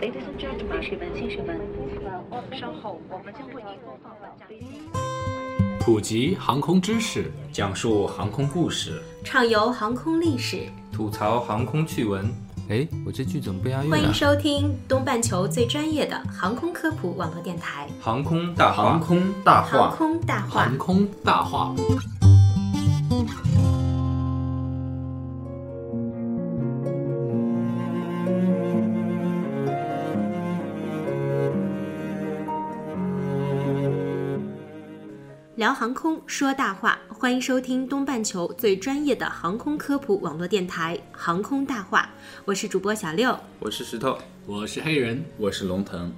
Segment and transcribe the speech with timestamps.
[0.00, 1.60] Ladies and gentlemen，女士们、先生们，
[2.58, 4.48] 稍后我们将为您播放本站。
[5.78, 12.32] 普及航空知识，讲述航空故事，畅游航空历史，吐槽航空趣闻。
[12.70, 13.90] 哎，我这句怎么不押韵啊？
[13.90, 18.82] 欢迎收听东半球最专业的航空科普网络电台《航空大话》。
[18.86, 21.74] 航空大话，航空大话，航空大话。
[35.60, 42.08] 聊航空说大话，欢迎收听东半球最专业的航空科普网络电台《航空大话》，
[42.46, 46.10] 我是主播小六，我是石头，我是黑人，我是龙腾。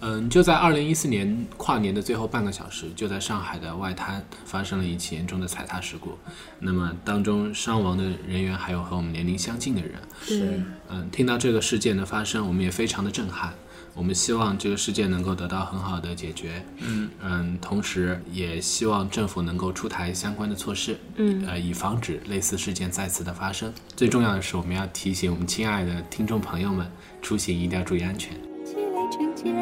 [0.00, 6.18] 嗯，就在二零一四年跨年的最后半个小时，就在上海的外滩发生了一起严重的踩踏事故。
[6.58, 9.92] 那么当中伤亡的人员还有和我们年龄相近的人。
[10.24, 13.54] 是，嗯，听到这个事件的发生，我们也非常的震撼。
[13.94, 23.72] 我们希望这个事件能够得到很好的解决，嗯嗯，同时也希望政府能够出台相关的措施，嗯呃，以防止类似事件再次的发生。
[23.96, 28.32] 最重要的是，我们要提醒我们亲爱的听众朋友们，出行一定要注意安全。
[28.64, 29.54] 积累成茧，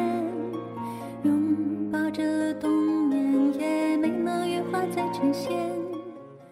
[1.23, 2.71] 拥抱着冬
[3.09, 5.51] 眠，也没能羽化再成仙。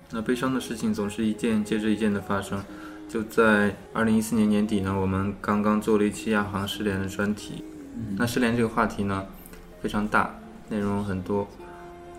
[0.10, 2.64] 那悲伤的事情总是一件接着一件的发生。
[3.08, 7.64] 就在二零一四年年底呢，我们刚刚做了一期亚航失联的专题。
[8.18, 9.26] 那失联这个话题呢，
[9.82, 10.38] 非常大，
[10.70, 11.48] 内容很多，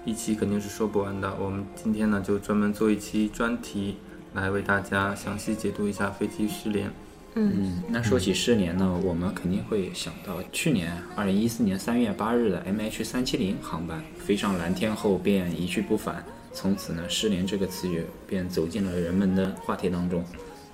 [0.05, 1.36] 一期肯定是说不完的。
[1.39, 3.98] 我们今天呢，就专门做一期专题，
[4.33, 6.91] 来为大家详细解读一下飞机失联。
[7.34, 20.25] 嗯，那说起失联呢，我们肯定会想到去年二零一四年三月八日的 MH 三七零航班飞上蓝天后便一去不返，从此呢，失联这个词语便走进了人们的话题当中。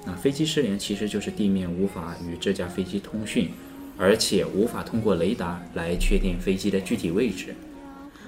[0.04, 3.50] 那飞机失联其实就是地面无法与这架飞机通讯，
[3.97, 7.54] 而且无法通过雷达来确定飞机的具体位置。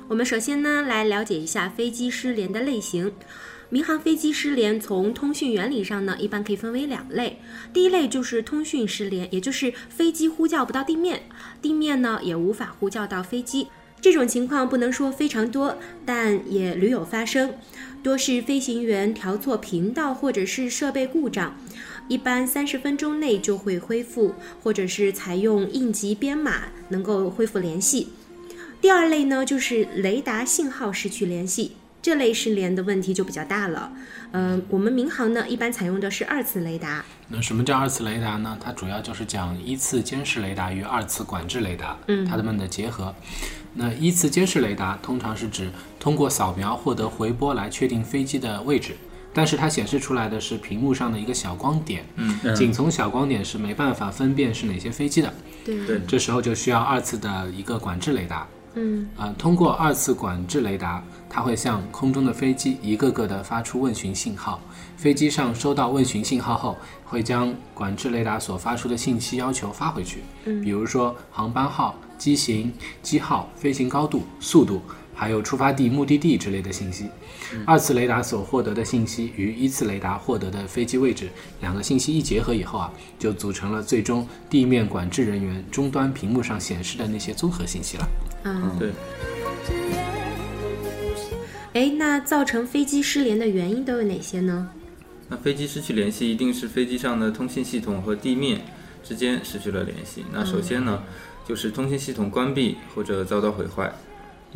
[0.09, 3.13] 我们首先呢来了解一下飞机失联的类型。
[3.69, 7.41] 民航飞机失联，从通讯原理上呢，一般可以分为两类。
[7.73, 11.23] 第一类就是通讯失联，也就是飞机呼叫不到地面，
[11.61, 13.67] 地面呢也无法呼叫到飞机。
[14.01, 17.55] 这种情况不能说非常多，但也屡有发生，
[18.05, 21.57] 多是飞行员调错频道或者是设备故障，
[22.09, 28.09] 一般三十分钟内就会恢复，或者是采用应急编码能够恢复联系。
[28.81, 33.91] 第二类呢，就是雷达信号失去联系，这类失联的问题就比较大了。
[34.33, 37.05] 嗯、我们民航呢一般采用的是二次雷达。
[37.29, 38.57] 那什么叫二次雷达呢？
[38.63, 43.15] 它主要就是讲一次监视雷达与二次管制雷达，嗯，它们的结合。
[43.75, 48.97] 那一次监视雷达通常是指通过扫描获得回波来确定飞机的位置，
[49.37, 55.31] 但是它显示出来的是屏幕上的一个小光点，嗯，仅从小光点是没办法分辨是哪些飞机的，
[55.63, 55.87] 对。
[55.87, 56.01] 对。
[56.09, 58.47] 这时候就需要二次的一个管制雷达。
[58.77, 59.07] 嗯。
[59.19, 64.59] 呃，通过二次管制雷达，它会向空中的飞机一个个的发出问询信号。
[64.97, 74.81] 飞机上收到问询信号后，会将管制雷达所发出的信息要求发回去，嗯，比如说航班号、机型、机号、飞行高度、速度，
[75.17, 77.09] 还有出发地、目的地之类的信息。
[77.65, 81.29] 二次雷达所获得的信息与一次雷达获得的飞机位置
[81.61, 88.09] 两个信息一结合以后啊，就组成了最终地面管制人员终端屏幕上显示的那些综合信息了。
[88.45, 88.93] 嗯，对，
[91.73, 94.69] 哎，那造成飞机失联的原因都有哪些呢？
[95.29, 98.61] 那飞机失去联系，一定是飞机上的通信系统和地面
[99.03, 100.25] 之间失去了联系。
[100.33, 101.03] 那首先呢，
[101.47, 103.93] 就是通信系统关闭或者遭到毁坏，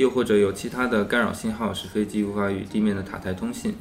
[0.01, 3.75] 又或者有其他的干扰信号，使飞机无法与地面的塔台通信。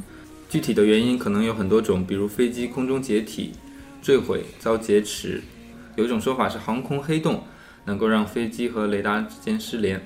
[0.49, 3.53] 具体的原因可能有很多种，比如飞机空中解体、
[4.01, 5.41] 坠毁、遭劫持。
[5.95, 7.43] 有一种说法是航空黑洞
[7.85, 10.05] 能够让飞机和雷达之间失联。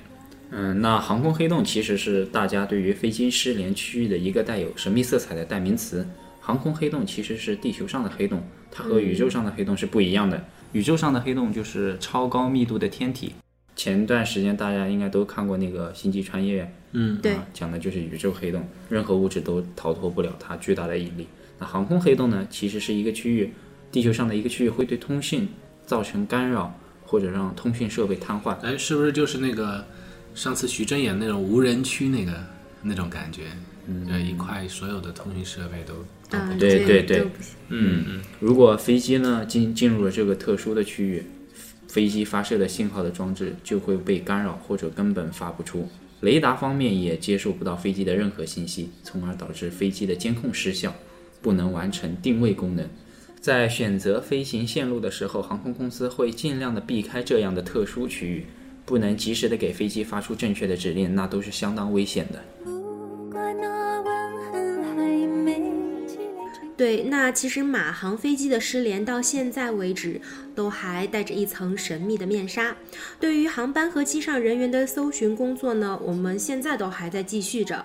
[0.50, 6.06] 嗯，那航空黑洞其实是大家对于飞机失联区域的一个带有神秘色彩的代名词。
[6.40, 8.40] 航空黑洞其实是地球上的黑洞，
[8.70, 10.44] 它和宇宙上的黑洞是不一样的。
[10.70, 13.32] 宇宙上的黑洞就是超高密度的天体。
[13.76, 16.62] 前段时间大家应该都看过那个《星际穿越》，
[16.92, 21.26] 嗯，对啊，讲的就是宇宙黑洞，任何物质都逃脱不了它巨大的引力。
[21.58, 23.52] 那航空黑洞呢，其实是一个区域，
[23.90, 25.48] 地球上的一个区域会对通信
[25.86, 28.54] 造成干扰，或者让通讯设备瘫痪。
[28.60, 29.84] 哎，是不是就是那个
[30.34, 32.32] 上次徐峥演那种无人区那个
[32.82, 33.42] 那种感觉？
[33.86, 35.94] 嗯，呃，一块所有的通讯设备都
[36.58, 37.26] 对对对
[37.68, 41.22] 嗯嗯，如果飞机呢进进入了这个特殊的区域，
[41.94, 45.88] 飞机发射的信号的装置就会被干扰或者根本发不出。
[46.22, 50.92] 雷达方面也接收不到飞机的任何信息，从而导致飞机的监控失效，
[51.40, 52.84] 不能完成定位功能。
[53.40, 58.46] 在选择飞行线路的时候，航空公司会尽量的避开这样的特殊区域，
[58.84, 62.73] 不能及时的给飞机发出正确的指令，那都是相当危险的。
[66.76, 70.20] 对，那其实马航飞机的失联到现在为止，
[70.56, 72.76] 都还带着一层神秘的面纱。
[73.20, 77.84] 对于航班和机上人员的搜寻工作呢，我们现在都还在继续着，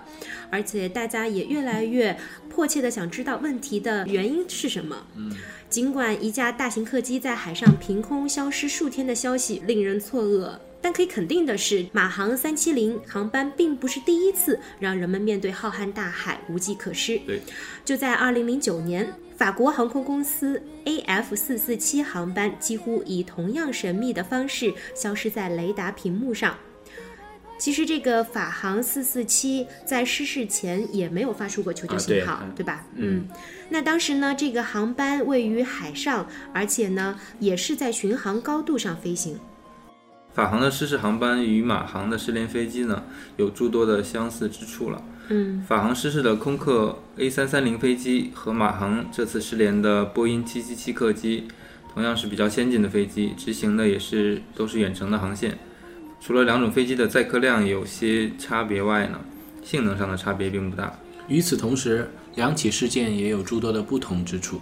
[0.50, 5.06] 而且大家也越来越迫切的想知道问题的原因是什么。
[5.14, 5.32] 嗯，
[5.68, 10.50] 尽管一架大型客机在海上凭空消失数天的消息令人错愕。
[10.82, 17.20] 但可以肯定的是，马航三七零航班并不是第一次让人们面对浩瀚大海无计可施。
[17.26, 17.40] 对，
[17.84, 26.56] 就在二零零九年，法国航空公司 AF 四四七航班几乎以同样神秘的方式消失在雷达屏幕上。
[27.58, 32.86] 其实，这个法航四四七在失事前也没有发出过求救信号，啊对对吧？
[32.94, 33.28] 嗯，
[33.68, 39.38] 那当时呢，这个航班位于海上，而且呢，也是在巡航高度上飞行。
[40.32, 43.02] 法航的失事航班与马航的失联飞机呢，
[43.36, 45.02] 有诸多的相似之处了。
[45.28, 51.48] 嗯，法航失事的空客 A 三三零飞机和马航这次失联的波音七七七客机，
[51.92, 55.58] 同样是比较先进的飞机，执行的也是都是远程的航线。
[56.20, 59.20] 除了两种飞机的载客量有些差别外呢，
[59.62, 60.98] 性能上的差别并不大。
[61.28, 64.60] 与此同时，两起事件也有诸多的不同之处。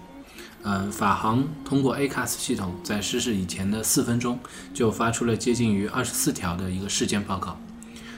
[0.65, 4.39] 嗯，法航通过 ACAS 系统在失事以前的四分钟
[4.75, 7.59] 就发出了接近于二十四条的一个事件报告，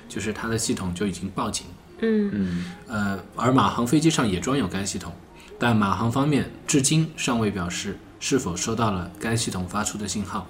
[0.09, 1.67] 就是它的系统就已经报警。
[2.03, 5.13] 嗯呃，而马航飞机上也装有该系统，
[5.59, 10.47] 但马航方面至今尚未表示是否收到了该系统发出的信号。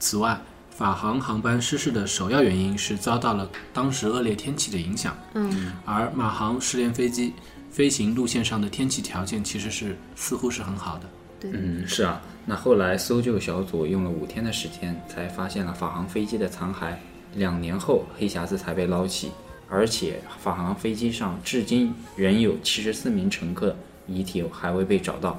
[0.00, 7.32] 此外，法航航班失事的首要原因是遭到了当时恶劣天气的影响，嗯而马航失联飞机
[7.76, 11.04] 飞行路线上的天气条件其实是似乎是很好的。
[11.38, 12.22] 对，嗯，是啊。
[12.46, 16.94] 那后来搜救小组用了五天的时间，才发现了法航飞机的残骸。
[17.34, 19.30] 两年后，黑匣子才被捞起，
[19.68, 23.76] 而且法航飞机上至今仍有七十四名乘客
[24.06, 25.38] 遗体还未被找到。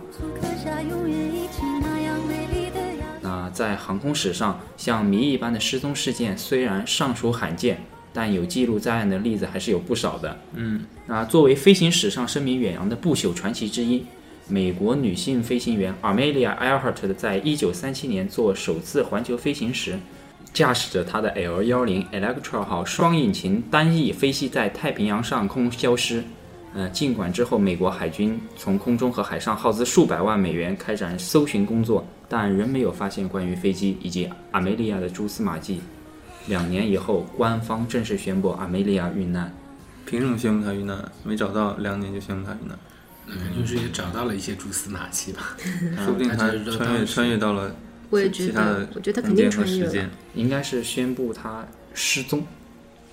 [3.19, 7.81] 那在航空史上，像谜一般的失踪事件虽然尚属罕见，
[8.17, 10.35] 但有记录在案的例子还是有不少的。
[10.55, 14.03] 嗯，那作为飞行史上声名远扬的不朽传奇之一，
[14.47, 19.99] 美国女性飞行员 Amelia Earhart 在一九三七年做首次环球飞行时，
[20.51, 26.23] 驾驶着她的 L 幺零 Electra 号双引擎单翼飞机在太平洋上空消失。
[26.73, 35.81] 呃，尽管之后美国海军从空中和海上耗资数百万美元开展搜寻工作，但仍没有发现关于飞机以及阿梅利亚的蛛丝马迹。
[36.47, 39.53] 两年以后，官方正式宣布阿梅利亚遇难。
[40.05, 41.11] 凭什么宣布他遇难？
[41.23, 42.77] 没找到，两年就宣布他遇难，
[43.27, 45.57] 嗯，就是也找到了一些蛛丝马迹吧。
[46.03, 47.75] 说不定 他穿越穿越到了
[48.09, 48.63] 我也觉其他
[48.95, 50.09] 我觉得他肯定空间和穿越了时间。
[50.35, 52.45] 应该是宣布他失踪。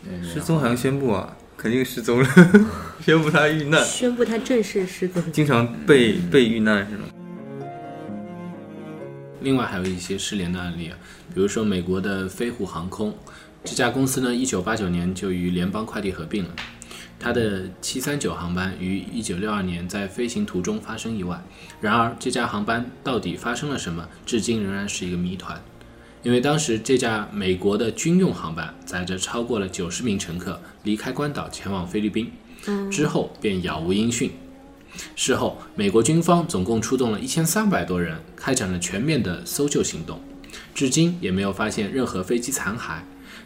[0.08, 1.36] 嗯失踪还用宣布啊？
[1.56, 2.28] 肯定失踪了，
[3.00, 5.22] 宣布他遇难，宣布他正式失踪。
[5.32, 7.04] 经常被被遇难是吗？
[9.44, 10.96] 另外还有一些失联的案例啊，
[11.34, 13.14] 比如说美国的飞虎航空，
[13.62, 16.50] 这家公司呢，一九八九年就与联邦快递合并了。
[17.20, 21.42] 它的七三九航班于一九六二年在飞行途中发生意外，
[21.80, 25.62] 然而这架航班到底发生了什么，至今仍然是一个谜团。
[26.22, 32.32] 因为当时这架美国的军用航班载着超过了九十名乘客离开关岛前往菲律宾，
[32.90, 34.30] 之后便杳无音讯。
[35.16, 40.20] 事后，美国军方总共出动了一千三百多人，开展了全面的搜救行动，
[40.74, 42.98] 至今也没有发现任何飞机残骸。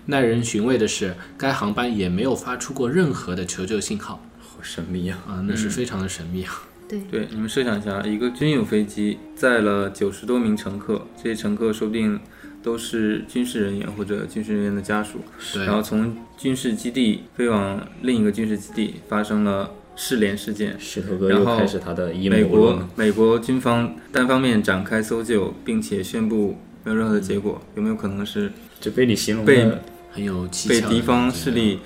[0.07, 5.19] 耐人寻味的是，该航班也没有发出过任何的求救信号好神秘啊！
[5.29, 6.63] 啊，那是非常的神秘啊。
[6.89, 12.19] 对，对，你们设想一下，一个军用飞机载了九十多名乘客，这些乘客说不定
[12.63, 15.19] 都是军事人员或者军事人员的家属，
[15.67, 20.75] 然后从军事基地飞往另一个军事基地，发生了失联事件。
[20.79, 28.51] 石头哥然后又开始他的阴美谋论国美国军方单方面展开搜救，并且宣布没有任何的结果，有没有可能是
[28.81, 29.69] 就被你形容被
[30.13, 31.81] 很有被敌方势力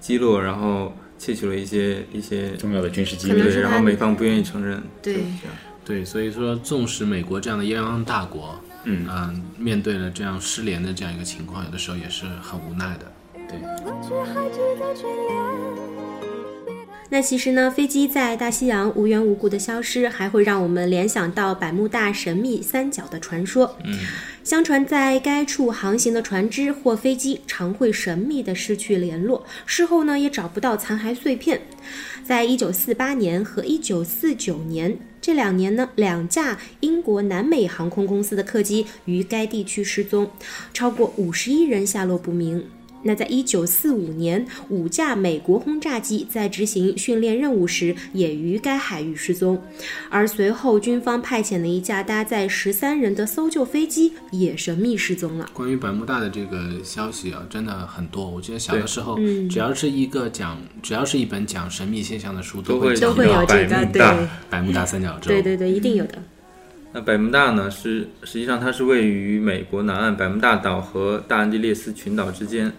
[0.00, 5.18] 击落，然后窃取了一些一些重要的军事机密然后美方不愿意承认，对
[5.84, 13.10] 对，所以说，纵使美国这样的泱泱大国，嗯嗯、面对了这样失联的这样一个情况，有的时候也是很无奈的。
[13.82, 15.87] 过去还记得眷恋。
[17.10, 23.78] 那其实呢，飞机在大西洋无缘无故的消失，还会让我们联想到百慕大神秘三角的传说。
[23.84, 23.98] 嗯，
[24.44, 31.62] 相传在该处航行的船只或飞机常会神秘的失去联络，事后呢也找不到残骸碎片。
[32.22, 40.30] 在一九四八年和一九四九年这两年呢，两架英国南美航空公司的客机于该地区失踪，
[40.74, 42.66] 超过五十一人下落不明。
[43.02, 49.60] 那在一九四五年，五架美国轰炸机在执行训练任务时也于该海域失踪，
[50.10, 55.48] 而随后军方派遣的一架搭载十三人的搜救飞机也神秘失踪了。
[55.52, 58.28] 关于百慕大的这个消息啊，真的很多。
[58.28, 65.28] 我记得小的时候，嗯只要是一个讲，只要是一本讲神秘现象的书，都会讲都会有到这个，对百慕大百慕大三角洲。
[65.28, 66.18] 对对对，一定有的。
[66.92, 72.72] 那百慕大呢，是实际上它是位于美国南岸百慕大岛和大安地列斯群岛之间，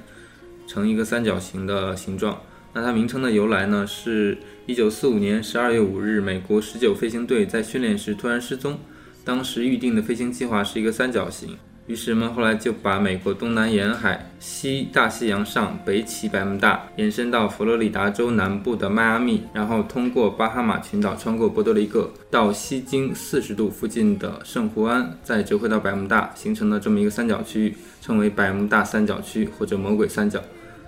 [0.70, 2.40] 成一个三角形的形状。
[2.72, 8.78] 那它名称的由来呢，是一九四五年十二月五日，美国十九飞行队在训练时突然失踪。
[9.26, 11.58] 当时预定的飞行计划是一个三角形，
[11.88, 30.40] 于是人们后来就把美国东南沿海、西大西洋上、北起百慕大，延伸到佛罗里达州南部的迈阿密，然后通过巴哈马群岛，穿过波多黎各，到西经四十度附近的圣胡安，再折回到百慕大，形成了这么一个三角区域，称为百慕大三角区或者魔鬼三角。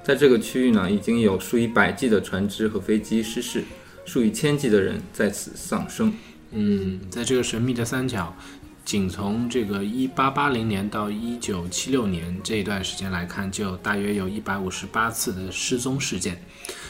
[0.03, 3.63] 在这个区域呢，已经有数以百计的船只和飞机失事，
[4.03, 6.13] 数以千计的人在此丧生。
[6.51, 8.35] 嗯，在这个神秘的三角，
[8.83, 16.43] 仅从这个一八八零年到一九七六年这一段时间来看，就大约有一百五十八次的失踪事件，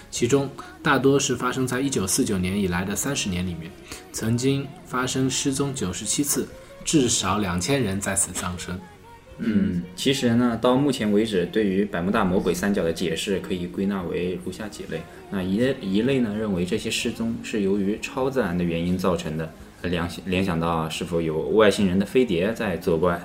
[0.10, 0.50] 其中
[0.82, 3.70] 大多是发生在一九四九年以来的三十年里面，
[4.14, 6.48] 曾经发生失踪九十七次，
[6.86, 8.80] 至少两千人在此丧生。
[9.44, 15.02] 嗯，其实呢，到目前为止，对于百慕大魔鬼三角的解释可以归纳为如下几类。
[15.32, 23.20] 那一类一类呢，认为这些失踪是由于超自然的原因造成的，呃联联想到是否有外星人的飞碟在作怪。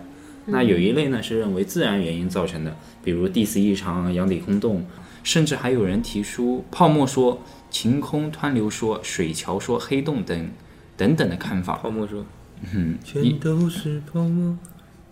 [0.46, 4.86] 那有一类呢是认为自然原因造成的，比如地磁异常、洋底空洞，
[5.22, 10.48] 甚至还有人提出泡沫说、晴空湍流说、水桥说、黑洞等
[10.96, 11.76] 等等的看法。
[11.76, 12.24] 泡沫说，
[12.72, 14.56] 嗯，全都是泡沫。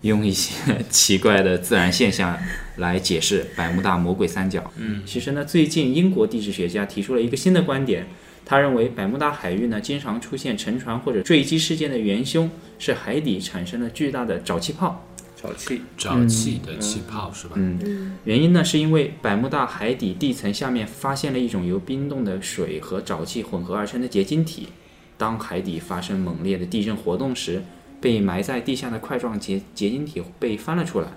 [0.05, 0.53] 用一些
[0.89, 2.37] 奇怪的自然现象
[2.77, 4.71] 来解释百慕大魔鬼三角。
[4.77, 8.07] 嗯，其实呢，最近英国地质学家提出了一个新的观点，
[8.45, 15.05] 他认为百慕大海域呢经常出现沉船或者坠机事件的元凶是海底产生了巨大的沼气泡。
[15.41, 17.55] 沼气，沼气的气泡、是吧？
[17.55, 24.69] 嗯，原因呢是因为百慕大海底地层下面发现了一种由冰冻的水和沼气混合而成的结晶体。
[25.17, 27.63] 当海底发生猛烈的地震活动时，
[28.05, 31.07] 被埋在地下的块状结结晶体被翻了出来。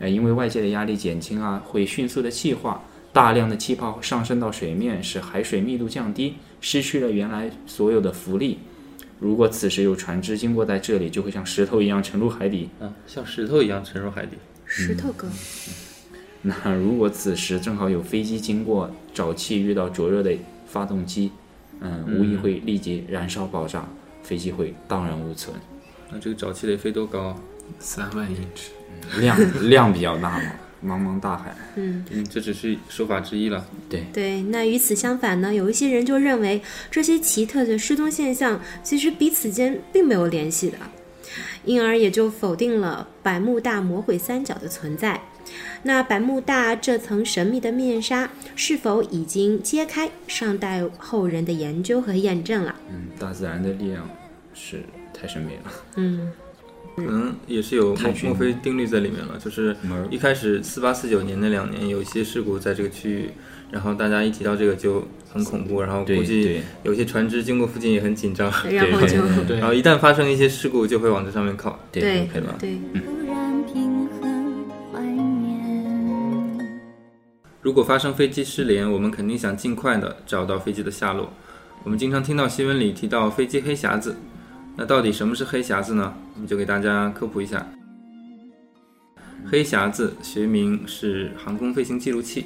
[0.00, 8.58] 呃，因为外界的压力减轻啊，会迅速的气化，大量的气泡上升到水面，使海水密度降低，失去了原来所有的浮力。
[9.18, 12.68] 如果此时有船只经过在这里，就会像石头一样沉入海底。
[12.80, 14.36] 啊，像石头一样沉入海底。
[14.66, 15.26] 石头哥，
[16.42, 21.30] 那如果此时正好有飞机经过，沼气遇到灼热的发动机，
[21.80, 23.88] 嗯，无疑会立即燃烧爆炸，
[24.22, 25.56] 飞机会荡然无存。
[26.10, 27.36] 那这个沼气得飞多高啊？
[27.78, 28.70] 三万英尺。
[29.20, 30.52] 量量比较大嘛，
[30.84, 31.54] 茫茫大海。
[31.76, 33.64] 嗯嗯，这只是说法之一了。
[33.88, 36.60] 对对，那与此相反呢，有一些人就认为
[36.90, 40.78] 这些奇特的失踪现象其实彼此间并没有联系的，
[41.64, 45.20] 因而也就否定了百慕大魔鬼三角的存在。
[45.82, 52.74] 那百慕大这层神秘的面纱是否已经揭开，尚待后人的研究和验证了。
[52.90, 54.08] 嗯，大自然的力量
[54.52, 54.82] 是
[55.18, 55.72] 太神秘了。
[55.96, 56.30] 嗯，
[56.96, 59.76] 可能也是有墨墨菲定律在里面了，就是
[60.10, 63.30] 一开始四八四九年那两年有一些事故在这个区域，
[63.70, 71.78] 然后大家一提到这个就很恐怖，然后估计有些船只经过附近也很紧张，然后就对然后一旦发生一些事故就会往这上面靠。
[71.90, 72.54] 对对了。
[72.58, 72.78] 对。
[77.62, 81.32] 如果发生飞机失联，我们肯定想尽快的找到飞机的下落。
[81.82, 84.14] 我们经常听到新闻里提到飞机黑匣子，
[84.76, 86.12] 那到底什么是黑匣子呢？
[86.34, 87.66] 我们就给大家科普一下。
[89.46, 92.44] 黑匣子学名是航空飞行记录器，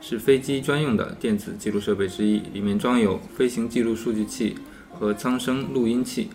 [0.00, 4.56] 是飞机专用的电子记录设备之一，里面装有飞行记录数据器
[4.90, 6.28] 和舱声录音器。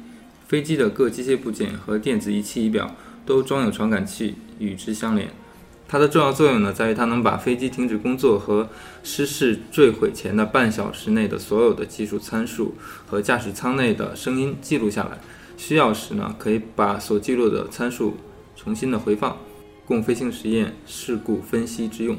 [0.47, 5.29] 飞机的各机械部件和电子仪器仪表都装有传感器与之相连。
[5.87, 8.67] 它的重要作用呢，在于它能把飞机停止工作和
[9.03, 12.75] 失事坠毁前的半小时内的所有的技术参数
[13.05, 15.19] 和驾驶舱内的声音记录下来。
[15.57, 18.17] 需要时呢，可以把所记录的参数
[18.55, 19.37] 重新的回放，
[19.85, 22.17] 供飞行实验、事故分析之用。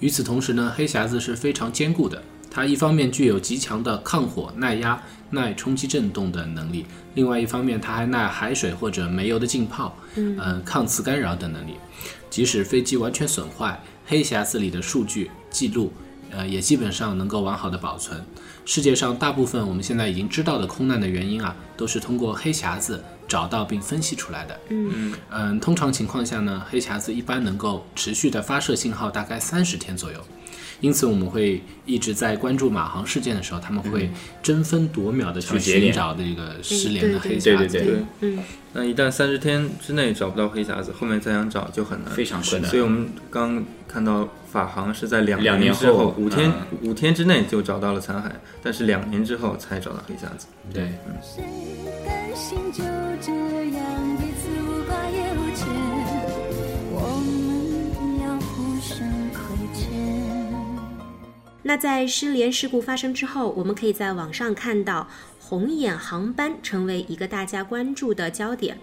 [0.00, 2.22] 与此同时呢，黑匣子是非常坚固的。
[2.50, 5.00] 它一方面具有极强的抗火、耐压、
[5.30, 11.74] 耐冲击震动的能力，另外一方面它还耐海水或者煤油的浸泡，嗯、呃，抗磁干扰等能力。
[12.36, 15.90] 即使飞机完全损坏，黑匣子里的数据记录，
[16.30, 18.22] 呃，也基本上能够完好的保存。
[18.66, 24.60] 世界上大部分我们现在已经知道的空难的原因啊，都是通过黑匣子找到并分析出来的。
[24.68, 30.22] 嗯嗯，通常情况下呢，黑匣子一般能够持续的发射信号大概三十天左右。
[30.80, 34.10] 因此，我们会一直在关注马航事件的时候，他们会
[34.42, 37.44] 争分夺秒的去寻找这个失联的黑匣子。
[37.44, 38.38] 对对对，嗯。
[38.72, 42.70] 那一旦三十天之内找不到黑匣子，后面再想找就很难，非常困难。
[42.70, 46.90] 所以我们刚看到法航是在两两年之后后五天、嗯。
[46.90, 48.30] 五天之内就找到了残骸，
[48.62, 50.46] 但是两年之后才找到黑匣子。
[50.74, 50.92] 对，
[51.22, 51.42] 谁
[61.66, 65.08] 那在失联事故发生之后，我们可以在网上看到
[65.40, 68.78] 红眼航班成为一个大家关注的焦点。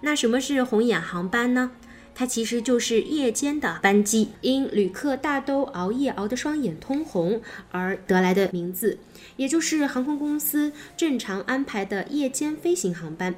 [0.00, 1.72] 那什么是红眼航班呢？
[2.14, 8.98] 它其实就是夜间的班机，因旅客大都熬夜熬得双眼通红而得来的名字，
[9.36, 13.34] 也就是航空公司正常安排的夜间飞行航班。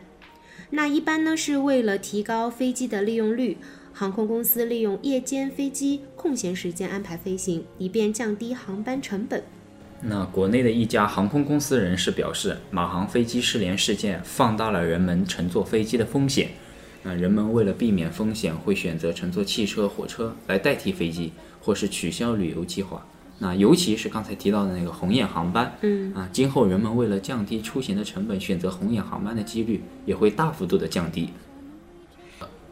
[0.71, 3.59] 那一般呢是为了提高飞机的利用率，
[3.99, 9.43] 航空公司利用夜间飞机空闲时间安排飞行，以便降低航班成本。
[10.03, 16.50] 那国内的一家航空公司人士表示，马航飞机失联事件放大了人们乘坐飞机的风险。
[17.05, 23.03] 那人们为了避免风险，会选择乘坐汽车、火车来代替飞机，或是取消旅游计划。
[23.38, 31.31] 那尤其是刚才提到的那个红眼航班，嗯啊，今后人们为了降低出行的成本，选择红眼航班的几率也会大幅度的降低。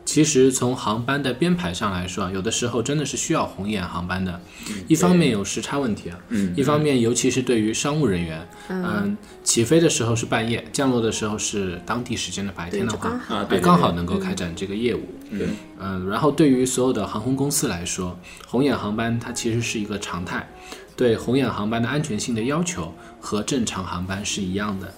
[0.05, 4.41] 其实从航班的编排上来说啊，有的时候真的是需要红眼航班的。
[4.87, 15.03] 一方面有时差问题啊，嗯一方面尤其是对于商务人员，嗯，起飞的时候是半夜，降落的时候是当地时间的白天的话啊刚好能够开展这个业务。
[15.31, 15.49] 对，
[15.81, 20.49] 嗯，然后对于所有的航空公司来说，红眼航班它其实是一个常态，
[20.97, 24.93] 对红眼航班的安全性的要求和正常航班是一样的，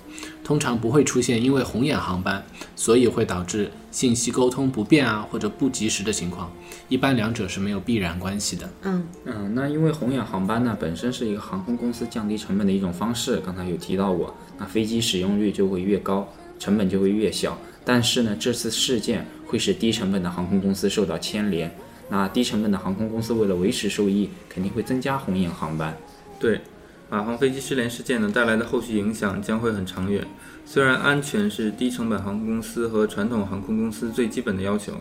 [0.45, 6.53] 通常不会出现因为红眼航班，所以会导致信息沟通不便啊或者不及时的情况，
[6.89, 8.69] 一般两者是没有必然关系的。
[8.83, 16.29] 嗯嗯，那因为红眼航班呢本身是一个航空公司降低成本的一种方式，刚才有提到过，那飞机使用率就会越高，
[16.59, 17.57] 成本就会越小。
[17.85, 21.73] 但是呢，这次事件会使低成本的航空公司受到牵连，
[22.09, 25.97] 那低成本的航空公司为了维持收益，肯定会增加红眼航班。
[26.39, 26.61] 对，
[27.09, 30.27] 马航飞机失联事件呢带来的后续影响将会很长远。
[30.65, 34.95] 虽然安全是低成本航空公司和传统航空公司最基本的要求，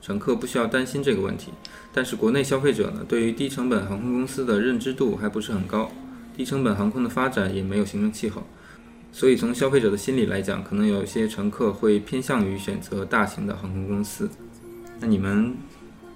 [0.00, 1.52] 乘客不需要担心这个问题，
[1.92, 5.90] 但是国内消费者呢对于低成本航空公司的认知度还不是很高，
[6.36, 8.42] 低成本航空的发展也没有形成气候，
[9.12, 14.28] 所以从消费者的心理来讲，可能有些乘客会偏向于选择大型的航空公司。
[14.98, 15.54] 那你们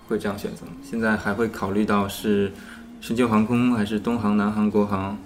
[0.09, 0.73] 会这样选择吗？
[0.88, 2.53] 现在还会考虑到是
[3.01, 5.19] 深秋航空还是东航、南航、国航，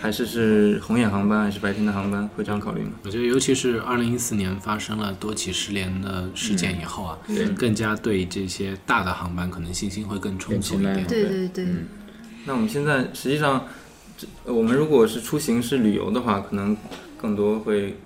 [0.00, 2.92] 还是是红眼航班还是白天的航班，会这样考虑吗？
[3.04, 11.06] 我觉得，尤其是二零一四年发生了多起失联的事件以后啊，对更加对这些大的航班可能信心会更充足一点。
[11.06, 11.86] 对对对，嗯
[12.46, 13.64] 那我们现在实际上，
[14.16, 16.76] 这我们如果是出行是旅游的话，可能
[17.16, 17.96] 更多会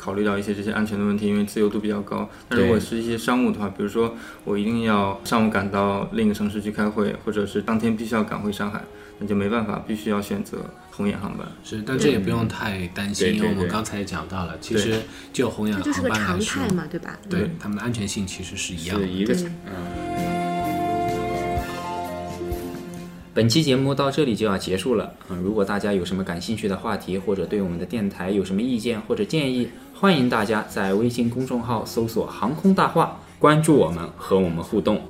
[0.00, 2.26] 考虑到一些这些安全的问题，因为自由度比较高。
[2.48, 8.82] 但如果是一些商务的话，比如说我一定要上午赶到另一个城市去开会，或者是当天必须要赶回上海，
[9.18, 11.46] 那就没办法，必须要选择红眼航班。
[11.62, 15.02] 是，但这也不用太担心，因为我们刚才也讲到了，其实
[15.34, 17.18] 就红眼这就是个航班来常说态，嘛，对吧？
[17.28, 19.12] 对他们的安全性其实是一样的是。
[19.12, 19.34] 一个
[19.66, 20.09] 嗯。
[23.32, 25.12] 本期节目到这里就要结束了。
[25.28, 35.00] 嗯，如果大家有什么感兴趣的话题，或者对我们的电台有什么意见或者建议，欢迎大家在微信公众号搜索“航空大话”，关注我们，和我们互动。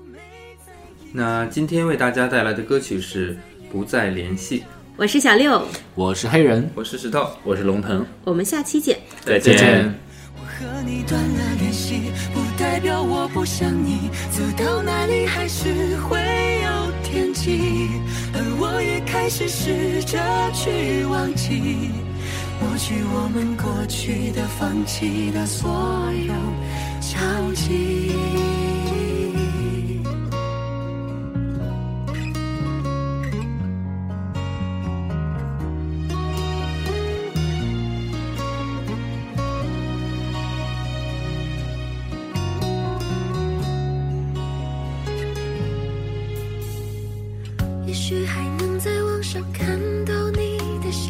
[1.13, 3.35] 那今天为大家带来的歌曲是
[3.73, 4.61] 《不再联系》，
[4.97, 5.63] 我是小六，
[5.95, 8.99] 我是黑人，我是石头，我是龙腾，我们下期见。
[9.25, 9.95] 再再见。
[10.37, 16.40] 我和你断了联系，不代表我不想你，走到哪里还是会有
[17.11, 17.91] 天际，
[18.33, 20.19] 而我也开始试着
[20.53, 21.91] 去忘记，
[22.61, 25.69] 抹去我们过去的、放弃的所
[26.15, 26.33] 有
[27.01, 28.60] 交集。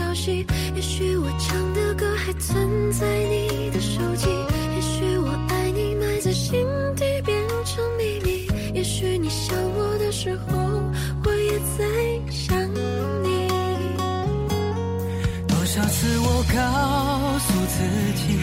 [0.01, 4.29] 消息也许我唱的歌还存在你的手机
[4.75, 10.57] 也许我爱你埋在心底变成秘密也许你想我的时候
[11.25, 11.85] 我也在
[12.31, 12.57] 想
[13.23, 13.49] 你。
[15.47, 17.79] 多少次我告诉自
[18.23, 18.40] 己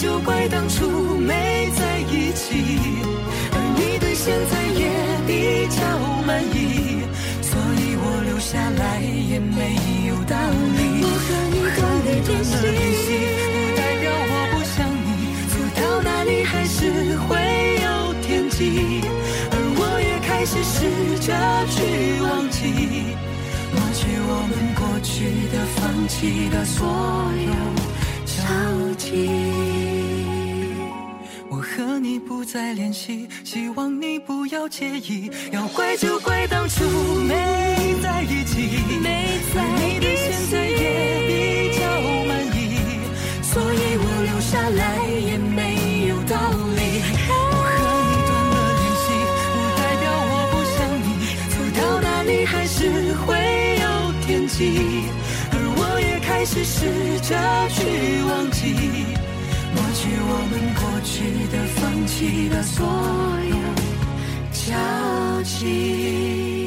[0.00, 2.78] 就怪当初没在一起，
[3.50, 4.86] 而你对现在也
[5.26, 5.80] 比较
[6.24, 7.02] 满意，
[7.42, 9.74] 所以我留下来也没
[10.06, 10.36] 有道
[10.78, 11.02] 理。
[11.02, 13.06] 我和你断了联系，
[26.18, 26.84] 放弃的所
[27.46, 27.52] 有
[28.26, 28.42] 交
[28.96, 29.30] 集。
[31.48, 35.30] 我和你不再联系，希望你不要介意。
[35.52, 36.84] 要怪就怪当初
[37.22, 38.68] 没在一起，
[39.00, 41.86] 没在而你对现在也比较
[42.26, 42.58] 满意，
[43.40, 45.77] 所以我留下来也没
[60.40, 62.86] 我们过去的、放弃的所
[63.50, 63.56] 有
[64.52, 66.57] 交集。